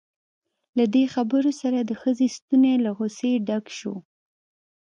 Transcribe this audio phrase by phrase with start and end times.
[0.77, 3.95] له دې خبرو سره د ښځې ستونی له غصې ډک شو.